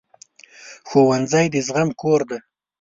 ښوونځی 0.89 1.45
د 1.51 1.55
زغم 1.67 1.89
کور 2.01 2.19
دی 2.29 2.37